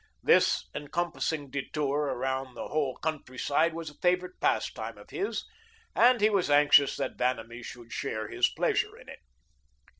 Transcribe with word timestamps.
This 0.23 0.67
encompassing 0.73 1.51
detour 1.51 2.05
around 2.05 2.55
the 2.55 2.69
whole 2.69 2.95
country 2.97 3.37
side 3.37 3.75
was 3.75 3.91
a 3.91 3.99
favorite 4.01 4.41
pastime 4.41 4.97
of 4.97 5.11
his 5.11 5.45
and 5.95 6.19
he 6.21 6.29
was 6.31 6.49
anxious 6.49 6.97
that 6.97 7.17
Vanamee 7.19 7.61
should 7.61 7.93
share 7.93 8.27
his 8.27 8.49
pleasure 8.49 8.97
in 8.97 9.07
it. 9.07 9.19